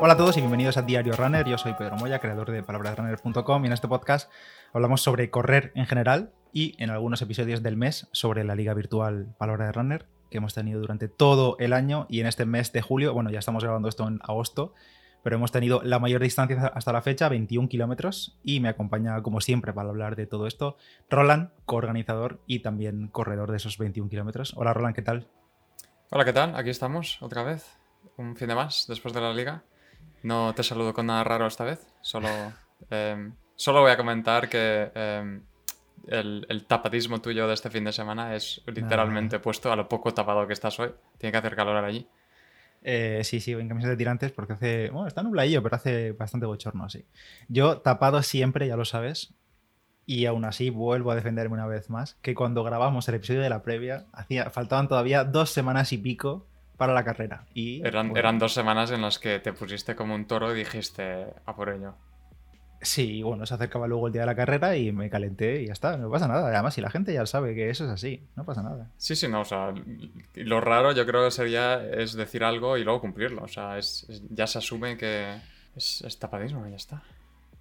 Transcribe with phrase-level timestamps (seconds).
[0.00, 1.46] Hola a todos y bienvenidos a Diario Runner.
[1.46, 4.30] Yo soy Pedro Moya, creador de palabrasrunner.com y en este podcast
[4.72, 9.34] hablamos sobre correr en general y en algunos episodios del mes sobre la liga virtual
[9.38, 12.82] Palabra de Runner que hemos tenido durante todo el año y en este mes de
[12.82, 14.74] julio, bueno, ya estamos grabando esto en agosto,
[15.22, 19.40] pero hemos tenido la mayor distancia hasta la fecha, 21 kilómetros, y me acompaña, como
[19.40, 20.76] siempre, para hablar de todo esto,
[21.08, 24.54] Roland, coorganizador y también corredor de esos 21 kilómetros.
[24.56, 25.28] Hola, Roland, ¿qué tal?
[26.10, 26.56] Hola, ¿qué tal?
[26.56, 27.78] Aquí estamos, otra vez,
[28.16, 29.62] un fin de más después de la liga.
[30.24, 32.28] No te saludo con nada raro esta vez, solo,
[32.88, 35.42] em, solo voy a comentar que em,
[36.06, 40.46] el, tapadismo tuyo de este fin de semana es literalmente puesto a lo poco tapado
[40.46, 40.92] que estás hoy.
[41.18, 42.08] Tiene que hacer calor allí.
[42.80, 44.88] Eh, sí, sí, en camiseta de tirantes porque hace.
[44.88, 47.04] Bueno, está nubladillo, pero hace bastante bochorno, sí.
[47.48, 49.34] Yo tapado siempre, ya lo sabes.
[50.06, 53.50] Y aún así vuelvo a defenderme una vez más que cuando grabamos el episodio de
[53.50, 56.46] la previa, hacía, faltaban todavía dos semanas y pico
[56.76, 57.46] para la carrera.
[57.54, 61.26] Y, eran, eran dos semanas en las que te pusiste como un toro y dijiste
[61.46, 61.94] a por ello.
[62.84, 65.72] Sí, bueno, se acercaba luego el día de la carrera y me calenté y ya
[65.72, 66.48] está, no pasa nada.
[66.48, 68.90] Además, si la gente ya sabe que eso es así, no pasa nada.
[68.98, 69.72] Sí, sí, no, o sea,
[70.34, 73.42] lo raro yo creo que sería es decir algo y luego cumplirlo.
[73.42, 75.34] O sea, es, ya se asume que
[75.74, 77.02] es, tapadismo y ya está.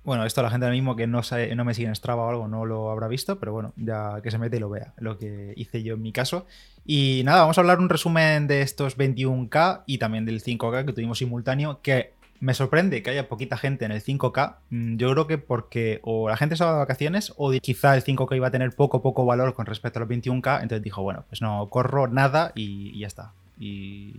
[0.03, 1.21] Bueno, esto la gente ahora mismo que no,
[1.55, 4.31] no me sigue en Strava o algo no lo habrá visto, pero bueno, ya que
[4.31, 6.45] se mete y lo vea, lo que hice yo en mi caso.
[6.85, 10.93] Y nada, vamos a hablar un resumen de estos 21K y también del 5K que
[10.93, 14.57] tuvimos simultáneo, que me sorprende que haya poquita gente en el 5K.
[14.69, 18.35] Mm, yo creo que porque o la gente estaba de vacaciones o quizá el 5K
[18.35, 20.61] iba a tener poco, poco valor con respecto a los 21K.
[20.61, 23.31] Entonces dijo, bueno, pues no corro nada y, ya está.
[23.57, 24.15] Y.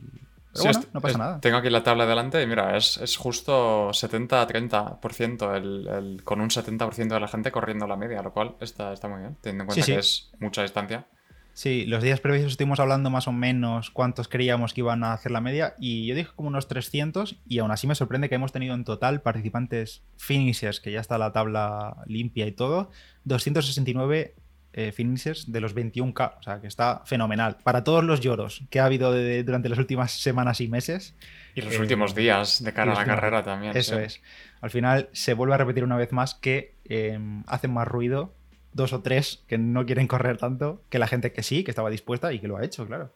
[0.54, 1.40] Pero bueno, no pasa nada.
[1.40, 6.48] Tengo aquí la tabla delante y mira, es, es justo 70-30% el, el, con un
[6.48, 9.66] 70% de la gente corriendo la media, lo cual está, está muy bien, teniendo en
[9.66, 11.06] cuenta que es mucha distancia.
[11.54, 15.30] Sí, los días previos estuvimos hablando más o menos cuántos creíamos que iban a hacer
[15.30, 18.50] la media y yo dije como unos 300 y aún así me sorprende que hemos
[18.50, 22.90] tenido en total participantes finishers, que ya está la tabla limpia y todo,
[23.22, 24.34] 269
[24.76, 27.58] eh, finishers de los 21K, o sea que está fenomenal.
[27.62, 29.12] Para todos los lloros que ha habido
[29.44, 31.14] durante las últimas semanas y meses.
[31.54, 33.76] Y los últimos días de cara a la carrera también.
[33.76, 34.20] Eso es.
[34.60, 38.34] Al final se vuelve a repetir una vez más que em, hacen más ruido
[38.72, 41.88] dos o tres que no quieren correr tanto que la gente que sí, que estaba
[41.88, 43.14] dispuesta y que lo ha hecho, claro.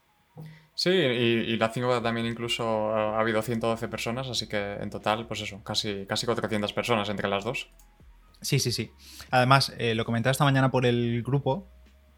[0.74, 5.40] Sí, y, la 5 también incluso ha habido 112 personas, así que en total, pues
[5.40, 7.68] eso, casi, casi 400 personas entre las dos.
[8.40, 8.90] Sí, sí, sí.
[9.30, 11.68] Además, eh, lo comentaba esta mañana por el grupo,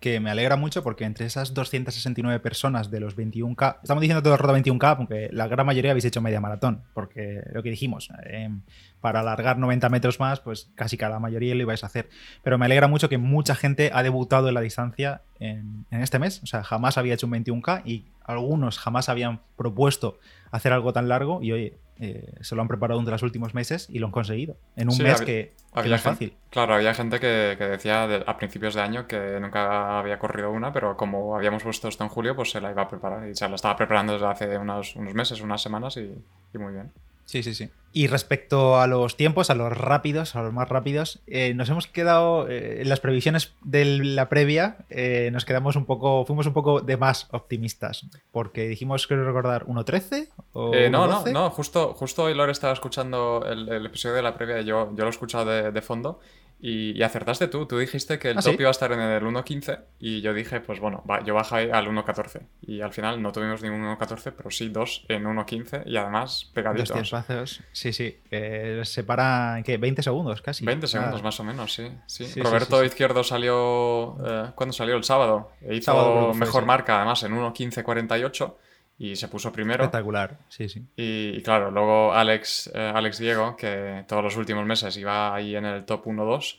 [0.00, 4.32] que me alegra mucho porque entre esas 269 personas de los 21K, estamos diciendo todo
[4.32, 8.08] el rato 21K, porque la gran mayoría habéis hecho media maratón, porque lo que dijimos,
[8.24, 8.62] em,
[9.00, 12.08] para alargar 90 metros más, pues casi cada mayoría lo ibais a hacer.
[12.42, 16.18] Pero me alegra mucho que mucha gente ha debutado en la distancia en, en este
[16.18, 20.18] mes, o sea, jamás había hecho un 21K y algunos jamás habían propuesto
[20.50, 23.86] hacer algo tan largo y oye, eh, se lo han preparado durante los últimos meses
[23.90, 24.56] y lo han conseguido.
[24.76, 26.34] En un mes que, había es fácil.
[26.50, 30.96] Claro, había gente que, decía a principios de año que nunca había corrido una, pero
[30.96, 33.28] como habíamos puesto esto en julio, pues se la iba a preparar.
[33.28, 36.90] Y se la estaba preparando desde hace unos, unos meses, unas semanas y muy bien.
[37.30, 37.70] Sí, sí, sí.
[37.92, 41.86] Y respecto a los tiempos, a los rápidos, a los más rápidos, eh, nos hemos
[41.86, 46.52] quedado eh, en las previsiones de la previa, eh, nos quedamos un poco, fuimos un
[46.52, 52.24] poco de más optimistas, porque dijimos, quiero recordar, 1.13 o no, no, no, justo, justo
[52.24, 55.70] hoy Lore estaba escuchando el, episodio de la previa, yo, yo lo he escuchado de,
[55.70, 56.18] de fondo
[56.62, 59.80] y, acertaste tú, tú dijiste que el ¿Ah, top iba a estar en el 1.15
[59.98, 63.82] y yo dije, pues bueno, yo bajé al 1.14 y al final no tuvimos ningún
[63.82, 67.10] 1.14, pero sí dos en 1.15 y además pegaditos.
[67.10, 69.78] Dos sí, sí, eh, separa, ¿qué?
[69.78, 70.64] 20 segundos casi.
[70.66, 71.90] 20 segundos más o menos, sí.
[72.06, 72.42] sí.
[72.42, 74.96] Roberto Izquierdo salió, eh, ¿cuándo salió?
[74.96, 75.52] El sábado.
[75.62, 78.54] E hizo mejor marca además en 1.15.48
[79.00, 79.84] y se puso primero.
[79.84, 80.84] Espectacular, sí, sí.
[80.94, 85.64] Y, claro, luego Alex, eh, Alex Diego, que todos los últimos meses iba ahí en
[85.64, 86.58] el top 1-2,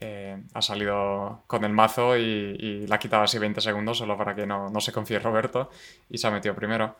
[0.00, 4.18] eh, ha salido con el mazo y, y, le ha quitado así 20 segundos solo
[4.18, 5.70] para que no, no se confíe Roberto
[6.10, 6.96] y se ha metido primero.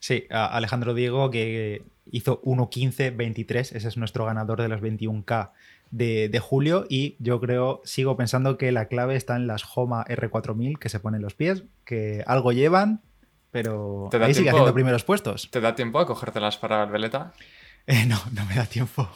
[0.00, 5.52] Sí, Alejandro Diego que hizo 1.15-23, ese es nuestro ganador de los 21K
[5.92, 10.04] de, de, julio y yo creo, sigo pensando que la clave está en las Homa
[10.06, 13.02] R4000 que se ponen los pies, que algo llevan,
[13.50, 15.50] pero ahí sigue haciendo primeros puestos.
[15.50, 17.32] ¿Te da tiempo a cogértelas para el veleta?
[17.86, 19.08] Eh, no, no me da tiempo.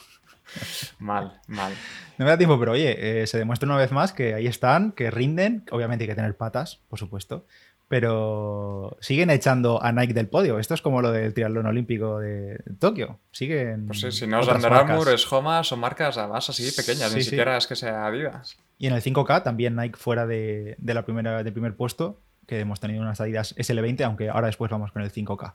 [0.99, 1.73] mal, mal.
[2.19, 4.93] No me da tiempo, pero oye, eh, se demuestra una vez más que ahí están,
[4.93, 5.65] que rinden.
[5.71, 7.47] Obviamente hay que tener patas, por supuesto.
[7.87, 10.59] Pero siguen echando a Nike del podio.
[10.59, 13.21] Esto es como lo del triatlón olímpico de Tokio.
[13.31, 13.87] Siguen.
[13.87, 17.23] Pues sí, si no es Under Armour, es Homa, son marcas además así pequeñas, ni
[17.23, 18.57] siquiera es que sea Adidas.
[18.79, 22.81] Y en el 5K también Nike fuera de, la primera, del primer puesto que hemos
[22.81, 25.55] tenido unas salidas SL20, aunque ahora después vamos con el 5K.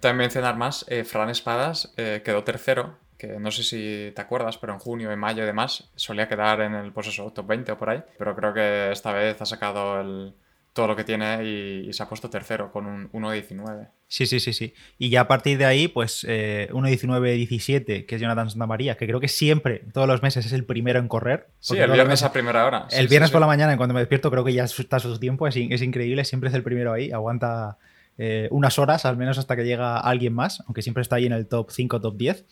[0.00, 4.56] También mencionar más, eh, Fran Espadas eh, quedó tercero, que no sé si te acuerdas,
[4.58, 7.78] pero en junio, en mayo y demás solía quedar en el pues top 20 o
[7.78, 10.34] por ahí, pero creo que esta vez ha sacado el,
[10.72, 13.88] todo lo que tiene y, se ha puesto tercero con un 1.19.
[14.06, 14.74] Sí, sí, sí, sí.
[14.98, 19.06] Y ya a partir de ahí, pues eh, 1.19.17, que es Jonathan Santa María, que
[19.06, 21.48] creo que siempre, todos los meses, es el primero en correr.
[21.58, 22.86] Sí, el viernes a primera hora.
[22.90, 25.56] el viernes por la mañana, cuando me despierto, creo que ya está su tiempo, es,
[25.56, 27.78] es increíble, siempre es el primero ahí, aguanta
[28.18, 31.32] eh, unas horas, al menos hasta que llega alguien más, aunque siempre está ahí en
[31.32, 32.44] el top 5, top 10.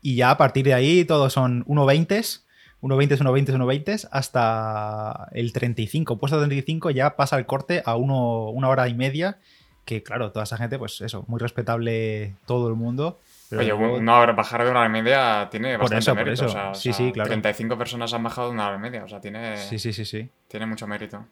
[0.00, 2.45] Y ya a partir de ahí, todos son 1.20
[2.82, 6.18] 1.20, 1.20, 1.20 hasta el 35.
[6.18, 9.38] Puesto 35 ya pasa el corte a uno, una hora y media.
[9.84, 13.20] Que claro, toda esa gente, pues eso, muy respetable todo el mundo.
[13.52, 16.46] Oye, bajar de una hora y media tiene bastante mérito.
[16.46, 16.74] Por eso.
[16.74, 17.28] sí, sí, claro.
[17.28, 19.04] 35 personas han bajado de una hora y media.
[19.04, 19.56] O sea, tiene.
[19.58, 20.28] Sí, sí, sí, sí.
[20.48, 21.26] Tiene mucho mérito.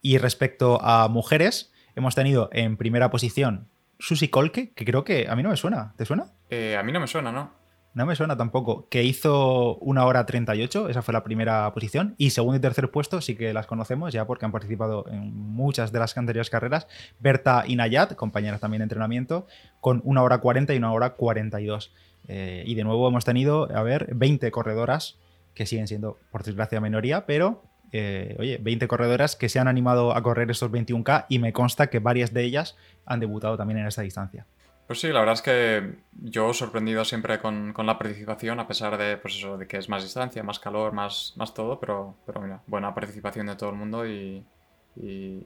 [0.00, 5.36] Y respecto a mujeres, hemos tenido en primera posición Susi Kolke, que creo que a
[5.36, 5.92] mí no me suena.
[5.96, 6.32] ¿Te suena?
[6.48, 7.59] Eh, a mí no me suena, ¿no?
[7.92, 8.86] No me suena tampoco.
[8.88, 12.14] Que hizo una hora 38, esa fue la primera posición.
[12.18, 15.90] Y segundo y tercer puesto sí que las conocemos ya porque han participado en muchas
[15.90, 16.86] de las anteriores carreras.
[17.18, 19.46] Berta y Nayat, compañeras también de entrenamiento,
[19.80, 21.92] con una hora 40 y una hora 42.
[22.28, 25.18] Eh, y de nuevo hemos tenido, a ver, 20 corredoras
[25.54, 30.14] que siguen siendo, por desgracia, minoría, pero eh, oye, 20 corredoras que se han animado
[30.14, 33.86] a correr estos 21K y me consta que varias de ellas han debutado también en
[33.86, 34.46] esta distancia.
[34.90, 39.18] Pues sí, la verdad es que yo sorprendido siempre con, la participación, a pesar de,
[39.18, 42.60] pues eso, de que es más distancia, más calor, más, más todo, pero, pero mira,
[42.66, 44.44] buena participación de todo el mundo y,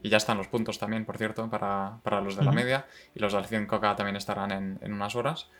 [0.02, 3.44] ya están los puntos también, por cierto, para, los de la media y los del
[3.44, 4.50] 5K también estarán
[4.80, 5.50] en, unas horas.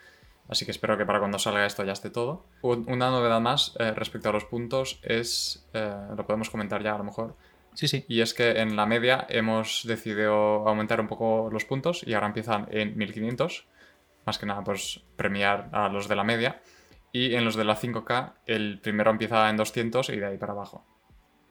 [0.49, 2.47] Así que espero que para cuando salga esto ya esté todo.
[2.63, 6.99] Una novedad más eh, respecto a los puntos es, eh, lo podemos comentar ya a
[6.99, 7.37] lo mejor,
[7.75, 8.05] Sí, sí.
[8.09, 12.29] Y es que en la media hemos decidido aumentar un poco los puntos y ahora
[12.29, 13.67] empiezan en 1500
[14.27, 16.61] más que nada pues premiar a los de la media.
[17.13, 20.53] Y en los de la 5K el primero empieza en 200 y de ahí para
[20.53, 20.85] abajo.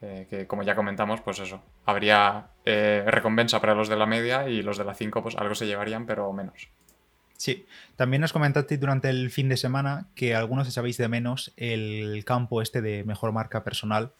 [0.02, 4.50] Eh, que como ya comentamos, pues eso, habría eh, recompensa para los de la media
[4.50, 6.68] y los de la 5 pues algo se llevarían, pero menos.
[7.38, 7.66] Sí,
[7.96, 12.62] también nos comentaste durante el fin de semana que algunos echabais de menos el campo
[12.62, 14.12] este de mejor marca personal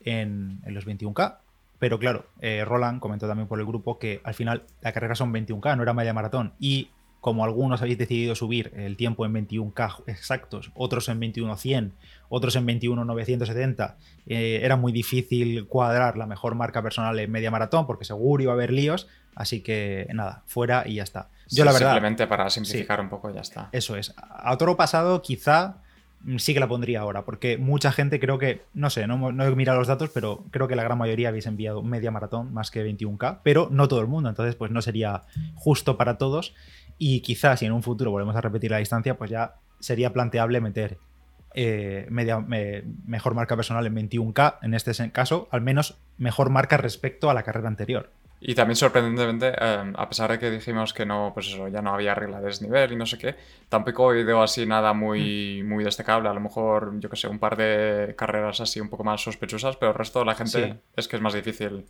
[0.00, 1.38] en, los 21K.
[1.78, 5.32] Pero claro, eh, Roland comentó también por el grupo que al final la carrera son
[5.32, 6.54] 21K, no era media maratón.
[6.58, 6.90] Y
[7.20, 11.92] como algunos habéis decidido subir el tiempo en 21K exactos, otros en 21.100,
[12.28, 13.94] otros en 21.970,
[14.26, 18.52] eh, era muy difícil cuadrar la mejor marca personal en media maratón porque seguro iba
[18.52, 21.28] a haber líos, así que nada, fuera y ya está.
[21.48, 21.92] Yo la verdad...
[21.92, 23.68] Simplemente para simplificar un poco ya está.
[23.72, 24.14] Eso es.
[24.16, 25.78] A otro pasado quizá
[26.38, 29.78] sí que la pondría ahora, porque mucha gente creo que, no sé, no, he mirado
[29.78, 33.40] los datos, pero creo que la gran mayoría habéis enviado media maratón más que 21K,
[33.42, 35.22] pero no todo el mundo, entonces pues no sería
[35.54, 36.54] justo para todos.
[36.98, 40.60] Y quizás si en un futuro volvemos a repetir la distancia, pues ya sería planteable
[40.60, 40.98] meter
[41.54, 47.30] eh, media, mejor marca personal en 21K, en este caso, al menos mejor marca respecto
[47.30, 48.10] a la carrera anterior.
[48.40, 51.92] Y también sorprendentemente, eh, a pesar de que dijimos que no, pues eso, ya no
[51.92, 53.34] había regla de desnivel y no sé qué,
[53.68, 55.68] tampoco he oído así nada muy, mm.
[55.68, 56.28] muy destacable.
[56.28, 59.76] A lo mejor, yo que sé, un par de carreras así un poco más sospechosas,
[59.76, 61.84] pero el resto de la gente es que es más difícil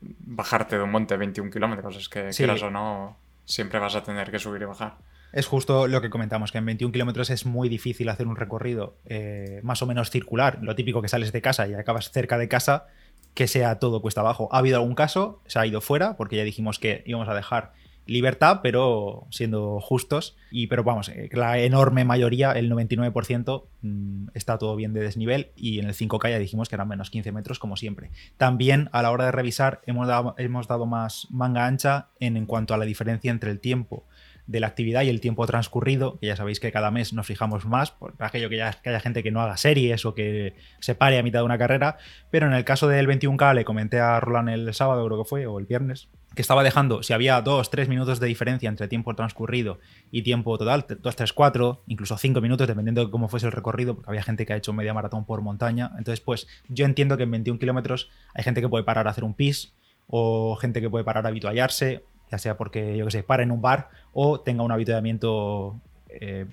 [0.00, 1.96] bajarte de un monte 21 kilómetros.
[1.96, 4.96] Es que quieras o no, siempre vas a tener que subir y bajar.
[5.32, 8.98] Es justo lo que comentamos, que en 21 kilómetros es muy difícil hacer un recorrido
[9.04, 10.60] eh, más o menos circular.
[10.62, 12.86] Lo típico que sales de casa y acabas cerca de casa,
[13.34, 14.48] que sea todo cuesta abajo.
[14.52, 17.72] Ha habido algún caso, se ha ido fuera, porque ya dijimos que íbamos a dejar
[18.06, 20.36] libertad, pero siendo justos.
[20.50, 25.50] Y, pero vamos, eh, la enorme mayoría, el 99%, mm, está todo bien de desnivel
[25.56, 28.10] y en el 5K ya dijimos que eran menos 15 metros, como siempre.
[28.36, 32.46] También a la hora de revisar hemos dado, hemos dado más manga ancha en, en
[32.46, 34.04] cuanto a la diferencia entre el tiempo
[34.46, 37.64] de la actividad y el tiempo transcurrido, que ya sabéis que cada mes nos fijamos
[37.64, 40.94] más, por aquello que, ya, que haya gente que no haga series o que se
[40.94, 41.96] pare a mitad de una carrera,
[42.30, 45.46] pero en el caso del 21K le comenté a Roland el sábado, creo que fue,
[45.46, 49.14] o el viernes, que estaba dejando, si había 2, 3 minutos de diferencia entre tiempo
[49.14, 49.78] transcurrido
[50.10, 53.94] y tiempo total, 2, 3, 4, incluso 5 minutos, dependiendo de cómo fuese el recorrido,
[53.94, 55.92] porque había gente que ha hecho media maratón por montaña.
[55.96, 59.24] Entonces, pues yo entiendo que en 21 kilómetros hay gente que puede parar a hacer
[59.24, 59.74] un pis,
[60.06, 63.50] o gente que puede parar a habituallarse, ya sea porque, yo que sé, para en
[63.50, 66.46] un bar o tenga un habituallamiento eh,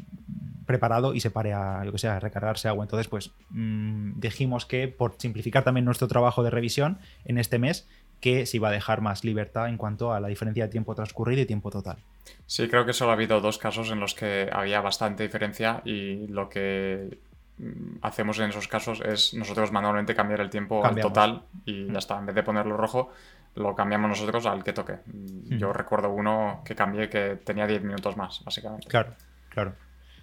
[0.65, 2.85] preparado y se pare a, yo que sé, a recargarse agua.
[2.85, 7.87] Entonces, pues mm, dijimos que por simplificar también nuestro trabajo de revisión en este mes,
[8.21, 11.41] que se iba a dejar más libertad en cuanto a la diferencia de tiempo transcurrido
[11.41, 11.97] y tiempo total.
[12.45, 16.27] Sí, creo que solo ha habido dos casos en los que había bastante diferencia y
[16.27, 17.17] lo que
[17.57, 21.97] mm, hacemos en esos casos es nosotros manualmente cambiar el tiempo al total y ya
[21.97, 23.11] está, en vez de ponerlo rojo,
[23.55, 24.99] lo cambiamos nosotros al que toque.
[25.45, 28.87] Yo recuerdo uno que cambié que tenía 10 minutos más, básicamente.
[28.87, 29.13] Claro,
[29.49, 29.73] claro.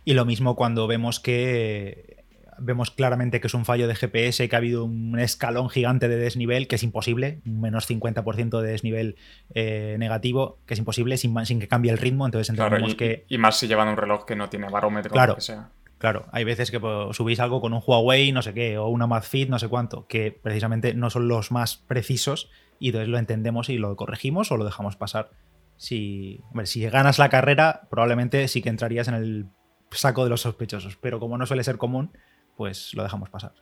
[0.04, 2.18] Y lo mismo cuando vemos que
[2.58, 6.16] vemos claramente que es un fallo de GPS, que ha habido un escalón gigante de
[6.16, 9.16] desnivel, que es imposible, un menos 50% de desnivel
[9.54, 12.26] eh, negativo, que es imposible sin, sin, que cambie el ritmo.
[12.26, 13.25] Entonces entendemos y, que.
[13.28, 15.68] Y más si llevan un reloj que no tiene barómetro claro, o lo que sea.
[15.99, 19.07] Claro, hay veces que pues, subís algo con un Huawei, no sé qué, o una
[19.07, 23.69] Madfit, no sé cuánto, que precisamente no son los más precisos y entonces lo entendemos
[23.69, 25.31] y lo corregimos o lo dejamos pasar.
[25.76, 29.47] Si, si ganas la carrera, probablemente sí que entrarías en el
[29.90, 32.12] saco de los sospechosos, pero como no suele ser común,
[32.57, 33.55] pues lo dejamos pasar.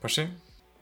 [0.00, 0.28] Pues sí.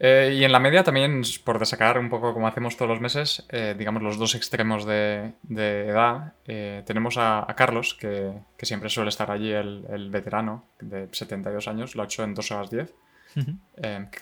[0.01, 3.45] Eh, y en la media también, por desacar un poco como hacemos todos los meses,
[3.49, 9.29] eh, digamos los dos extremos de, edad, eh, tenemos a, Carlos, que, siempre suele estar
[9.29, 12.93] allí, el, veterano de 72 años, lo ha hecho en 2 horas 10.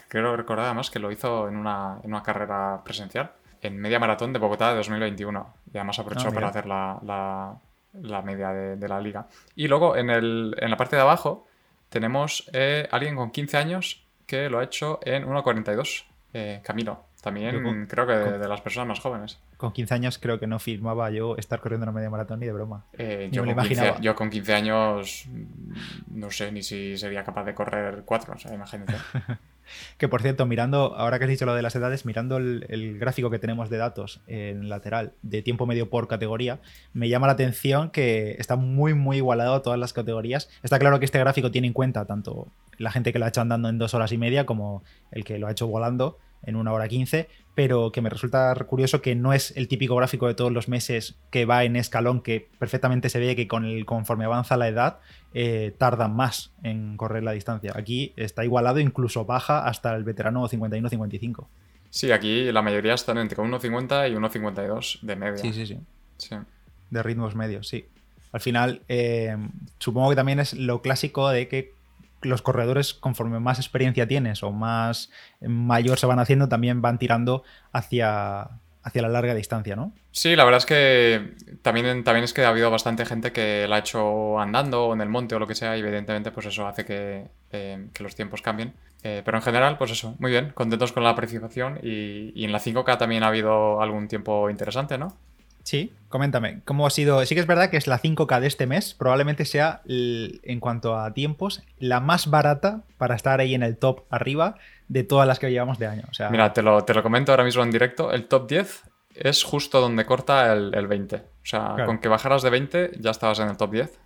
[0.08, 3.32] creo recordar además que lo hizo en una, carrera presencial,
[3.62, 5.54] en media maratón de Bogotá de 2021.
[5.74, 9.28] Y además aprovechó ah, para hacer la, media de, la liga.
[9.56, 11.46] Y luego en, el, en la parte de abajo
[11.90, 16.06] tenemos eh, alguien con 15 años que lo ha hecho en 1.42.
[16.34, 19.40] Eh, Camilo, también creo que de, las personas más jóvenes.
[19.58, 22.54] Con 15 años creo que no firmaba yo estar corriendo una media maratón ni de
[22.54, 22.86] broma.
[22.94, 27.46] Eh, yo, con 15, yo, con 15, años mm, no sé ni si sería capaz
[27.46, 28.94] de correr 4, o sea, imagínate.
[29.98, 33.30] Que por cierto, mirando, ahora que has dicho lo de las edades, mirando el, gráfico
[33.30, 36.60] que tenemos de datos en lateral de tiempo medio por categoría,
[36.94, 40.50] me llama la atención que está muy, muy igualado a todas las categorías.
[40.64, 42.48] Está claro que este gráfico tiene en cuenta tanto
[42.78, 45.40] la gente que lo ha hecho andando en dos horas y media como el que
[45.40, 49.34] lo ha hecho volando en una hora quince, pero que me resulta curioso que no
[49.34, 53.20] es el típico gráfico de todos los meses que va en escalón, que perfectamente se
[53.20, 55.00] ve que con el, conforme avanza la edad
[55.34, 57.74] eh, tardan más en correr la distancia.
[57.76, 61.48] Aquí está igualado, incluso baja hasta el veterano 51-55.
[61.90, 65.38] Sí, aquí la mayoría están entre 1.50 y 1.52 de media.
[65.38, 65.66] Sí, sí,
[66.18, 66.36] sí,
[66.90, 67.88] De ritmos medios, sí.
[68.32, 69.36] Al final, eh,
[69.80, 71.74] supongo que también es lo clásico de que
[72.22, 77.44] los corredores, conforme más experiencia tienes o más mayor se van haciendo, también van tirando
[77.72, 78.50] hacia,
[78.84, 79.94] hacia la larga distancia, ¿no?
[80.12, 83.78] Sí, la verdad es que también, también es que ha habido bastante gente que la
[83.78, 86.68] ha hecho andando o en el monte o lo que sea, y evidentemente pues eso
[86.68, 88.74] hace que, eh, los tiempos cambien.
[89.04, 92.52] Eh, pero en general, pues eso, muy bien, contentos con la participación y, y en
[92.52, 95.16] la 5K también ha habido algún tiempo interesante, ¿no?
[95.68, 97.26] Sí, coméntame, ¿cómo ha sido?
[97.26, 100.98] Sí que es verdad que es la 5K de este mes, probablemente sea, en cuanto
[100.98, 104.56] a tiempos, la más barata para estar ahí en el top arriba
[104.88, 106.04] de todas las que llevamos de año.
[106.10, 106.30] O sea...
[106.30, 108.84] Mira, te lo, te lo comento ahora mismo en directo, el top 10
[109.16, 111.18] es justo donde corta el, 20.
[111.18, 114.00] O sea, con que bajaras de 20 ya estabas en el top 10.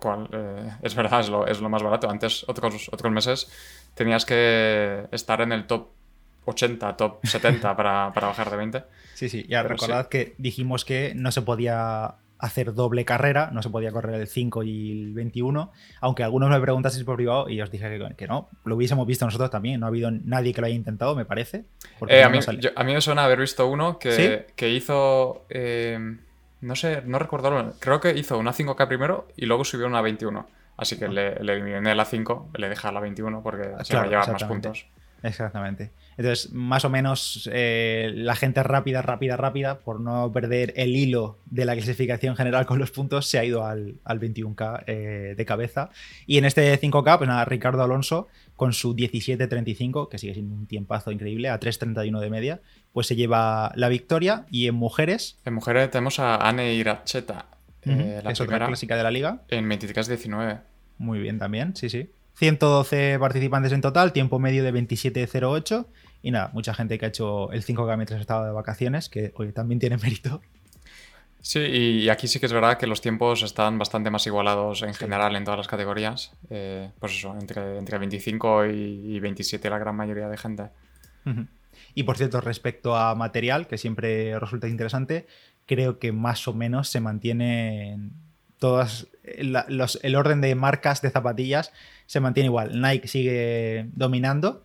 [0.00, 2.08] Cual, eh, es verdad, es lo, es lo, más barato.
[2.08, 3.52] Antes, otros, otros meses,
[3.92, 5.88] tenías que estar en el top
[6.44, 8.84] 80, top 70 para, para bajar de 20.
[9.14, 13.70] Sí, sí, ya recordad que dijimos que no se podía hacer doble carrera, no se
[13.70, 17.70] podía correr el 5 y el 21, aunque algunos me preguntasteis por privado y os
[17.70, 20.76] dije que, no, lo hubiésemos visto nosotros también, no ha habido nadie que lo haya
[20.76, 21.64] intentado, me parece.
[22.08, 22.38] Eh, a, mí,
[22.76, 26.16] a, mí, me suena haber visto uno que, que hizo, eh,
[26.60, 30.46] no sé, no recuerdo, creo que hizo una 5K primero y luego subió una 21,
[30.76, 31.08] así que ah.
[31.08, 34.44] le, le eliminé la 5, le dejé la 21 porque se va a llevar más
[34.44, 34.86] puntos.
[35.24, 35.90] Exactamente.
[36.18, 41.38] Entonces, más o menos eh, la gente rápida, rápida, rápida, por no perder el hilo
[41.46, 45.88] de la clasificación general con los puntos, se ha ido al, 21K eh, de cabeza.
[46.26, 50.66] Y en este 5K, pues nada, Ricardo Alonso, con su 17.35, que sigue siendo un
[50.66, 52.60] tiempazo increíble, a 3.31 de media,
[52.92, 54.44] pues se lleva la victoria.
[54.50, 55.38] Y en mujeres.
[55.46, 57.46] En mujeres tenemos a Anne Iracheta,
[57.86, 59.40] eh, la primera clásica de la liga.
[59.48, 60.60] En 23.19.
[60.98, 62.10] Muy bien también, sí, sí.
[62.34, 65.86] 112 participantes en total, tiempo medio de 27.08
[66.22, 69.52] y nada, mucha gente que ha hecho el 5K mientras estaba de vacaciones, que hoy
[69.52, 70.40] también tiene mérito.
[71.44, 74.94] Sí, y aquí sí que es verdad que los tiempos están bastante más igualados en
[74.94, 76.32] general en todas las categorías.
[76.48, 80.70] Eh, pues eso, entre, entre 25 y, 27 la gran mayoría de gente.
[81.94, 85.26] Y por cierto, respecto a material, que siempre resulta interesante,
[85.66, 87.98] creo que más o menos se mantiene
[88.58, 91.72] todas el orden de marcas de zapatillas
[92.06, 92.80] se mantiene igual.
[92.80, 94.64] Nike sigue dominando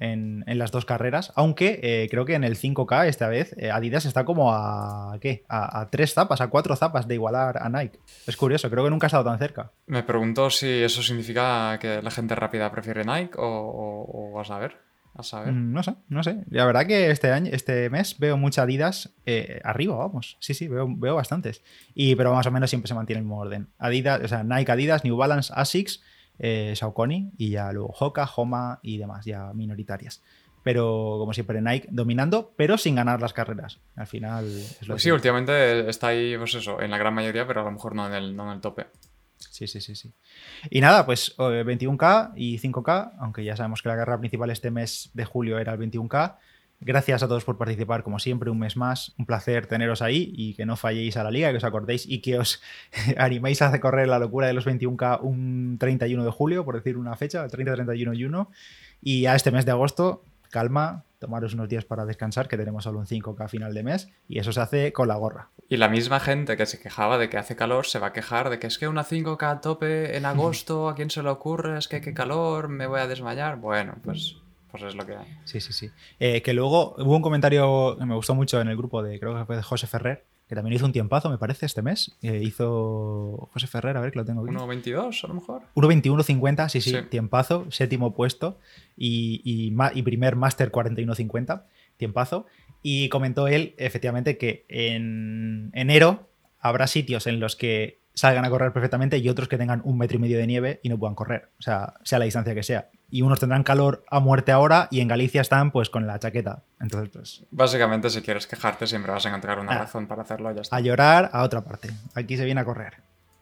[0.00, 4.06] en, las dos carreras, aunque eh, creo que en el 5K esta vez eh, Adidas
[4.06, 5.44] está como a ¿qué?
[5.48, 7.98] A, tres zapas, a cuatro zapas de igualar a Nike.
[8.26, 9.72] Es curioso, creo que nunca ha estado tan cerca.
[9.86, 14.78] Me pregunto si eso significa que la gente rápida prefiere Nike o, a saber.
[15.14, 15.52] A saber.
[15.52, 16.44] Mm, no sé, no sé.
[16.50, 20.36] La verdad que este año, este mes veo muchas Adidas eh, arriba, vamos.
[20.40, 21.62] Sí, sí, veo, veo bastantes.
[21.94, 23.68] Y, pero más o menos siempre se mantiene el mismo orden.
[23.78, 26.02] Adidas, o sea, Nike, Adidas, New Balance, Asics
[26.38, 30.22] eh, Saucony y ya luego Hoka, Homa y demás, ya minoritarias.
[30.62, 33.78] pero como siempre Nike dominando, pero sin ganar las carreras.
[33.96, 37.14] Al final es lo Pues que- sí, últimamente está ahí, pues eso, en la gran
[37.14, 38.86] mayoría, pero a lo mejor no en el, no en el tope.
[39.48, 40.12] Sí, sí, sí, sí.
[40.70, 44.70] Y nada, pues eh, 21K y 5K, aunque ya sabemos que la carrera principal este
[44.70, 46.36] mes de julio era el 21K.
[46.82, 49.14] Gracias a todos por participar, como siempre, un mes más.
[49.18, 52.20] Un placer teneros ahí y que no falléis a la liga, que os acordéis y
[52.20, 52.62] que os
[53.18, 56.96] animéis a hacer correr la locura de los 21K un 31 de julio, por decir
[56.96, 58.50] una fecha, 30, 31 y 1.
[59.02, 62.98] Y a este mes de agosto, calma, tomaros unos días para descansar, que tenemos solo
[62.98, 65.50] un 5K a final de mes, y eso se hace con la gorra.
[65.68, 68.50] Y la misma gente que se quejaba de que hace calor se va a quejar
[68.50, 71.78] de que es que una 5K a tope en agosto, ¿a quién se le ocurre?
[71.78, 73.56] Es que qué calor, me voy a desmayar.
[73.56, 74.36] Bueno, pues,
[74.70, 75.38] pues es lo que hay.
[75.44, 75.90] Sí, sí, sí.
[76.18, 79.38] Eh, que luego hubo un comentario que me gustó mucho en el grupo de, creo
[79.38, 82.18] que fue de José Ferrer, que también hizo un tiempazo, me parece, este mes.
[82.22, 84.52] Eh, hizo José Ferrer, a ver que lo tengo aquí.
[84.52, 85.62] 1.22 a lo mejor.
[85.76, 86.96] 1.21.50, sí, sí, Sí.
[87.08, 88.58] tiempazo, séptimo puesto
[88.96, 91.62] y, y y primer máster 41.50,
[91.96, 92.46] tiempazo.
[92.82, 96.28] Y comentó él, efectivamente, que en enero
[96.58, 100.16] habrá sitios en los que salgan a correr perfectamente y otros que tengan un metro
[100.16, 102.88] y medio de nieve y no puedan correr, o sea, sea la distancia que sea.
[103.08, 106.62] Y unos tendrán calor a muerte ahora y en Galicia están pues con la chaqueta.
[106.80, 109.78] Entonces, pues Básicamente, si quieres quejarte, siempre vas a encontrar una Ah.
[109.78, 110.76] razón para hacerlo ya está.
[110.76, 111.90] a llorar a otra parte.
[112.14, 112.94] Aquí se viene a correr.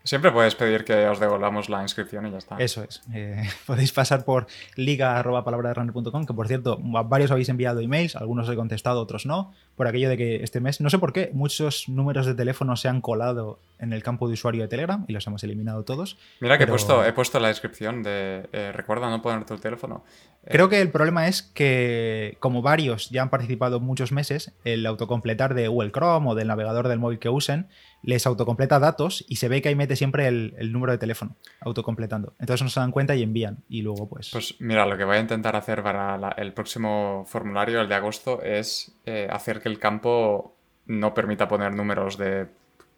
[0.09, 2.57] Siempre puedes pedir que os devolvamos la inscripción y ya está.
[2.57, 3.03] Eso es.
[3.13, 9.03] Eh, podéis pasar por liga.palabraderunner.com, que por cierto, varios habéis enviado emails, algunos he contestado,
[9.03, 12.35] otros no, por aquello de que este mes, no sé por qué, muchos números de
[12.35, 15.85] teléfono se han colado en el campo de usuario de Telegram y los hemos eliminado
[15.85, 16.17] todos.
[16.41, 20.05] Mira que he, puesto, he puesto la descripción de eh, recuerda no poner tu teléfono.
[20.45, 24.87] Eh, Creo que el problema es que, como varios ya han participado muchos meses, el
[24.87, 27.69] autocompletar de Google Chrome o del navegador del móvil que usen
[28.03, 31.37] les autocompleta datos y se ve que ahí mete siempre el, el número de teléfono
[31.61, 32.35] autocompletando.
[32.39, 33.59] Entonces no se dan cuenta y envían.
[33.69, 34.31] Y luego, pues.
[34.33, 37.95] Pues mira, lo que voy a intentar hacer para la- el próximo formulario, el de
[37.95, 40.55] agosto, es eh, hacer que el campo
[40.87, 42.47] no permita poner números de...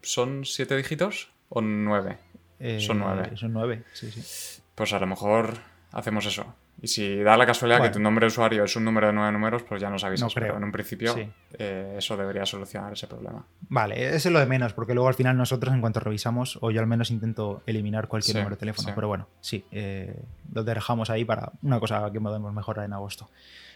[0.02, 2.18] ¿Son siete dígitos o nueve?
[2.58, 3.30] eh, son nueve.
[3.36, 4.60] Son nueve, sí, sí.
[4.74, 5.54] Pues a lo mejor
[5.92, 6.44] hacemos eso.
[6.82, 7.90] Y si da la casualidad Bueno.
[7.92, 10.28] que tu nombre de usuario es un número de nueve números, pues ya nos avisas.
[10.28, 10.48] No creo.
[10.48, 11.28] Pero en un principio Sí.
[11.58, 13.44] eh, eso debería solucionar ese problema.
[13.68, 16.70] Vale, eso es lo de menos, porque luego al final nosotros, en cuanto revisamos, o
[16.70, 18.88] yo al menos intento eliminar cualquier Sí, número de teléfono.
[18.88, 18.92] sí.
[18.94, 20.22] Pero bueno, sí, eh,
[20.52, 23.28] lo dejamos ahí para una cosa que podemos mejorar en agosto.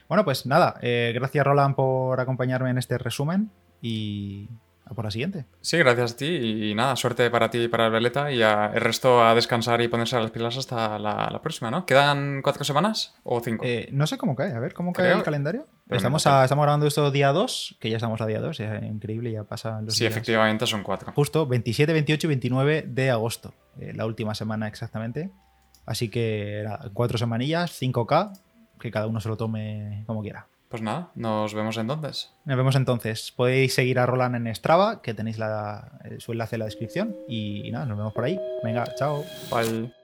[0.09, 3.51] Bueno, pues nada, eh, gracias Roland por acompañarme en este resumen
[3.83, 4.49] y
[4.87, 5.47] a por la siguiente.
[5.61, 8.71] Sí, gracias a ti y nada, suerte para ti y para el Veleta y a-
[8.75, 11.87] el resto a descansar y ponerse a las pilas hasta la, la próxima, ¿no?
[11.87, 13.65] ¿Quedan cuatro semanas o cinco?
[13.67, 15.67] Eh, no sé cómo cae, a ver cómo cae el calendario.
[15.87, 18.83] pero Estamos, a- estamos grabando esto día 2, que ya estamos a día 2, es
[18.83, 20.13] increíble, ya pasan los sí, días.
[20.13, 21.13] efectivamente son cuatro.
[21.15, 25.31] Justo 27, 28 y 29 de agosto, eh, la última semana exactamente.
[25.87, 28.33] Así que nada, cuatro semanillas, 5K,
[28.81, 30.47] que cada uno se lo tome como quiera.
[30.75, 32.33] Pues nada, nos vemos entonces.
[32.45, 33.31] Nos vemos entonces.
[33.31, 37.15] Podéis seguir a Roland en Strava, que tenéis la- eh, su enlace en la descripción.
[37.29, 38.41] Y, y nada, nos vemos por ahí.
[38.65, 39.25] Venga, chao.
[39.53, 39.95] Bye.